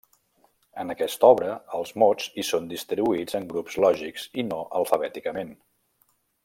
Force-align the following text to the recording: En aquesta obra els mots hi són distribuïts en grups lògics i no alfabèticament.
En 0.83 0.93
aquesta 0.93 1.29
obra 1.33 1.57
els 1.79 1.93
mots 2.03 2.31
hi 2.43 2.47
són 2.49 2.71
distribuïts 2.73 3.39
en 3.41 3.47
grups 3.55 3.79
lògics 3.85 4.27
i 4.45 4.51
no 4.53 4.63
alfabèticament. 4.81 5.55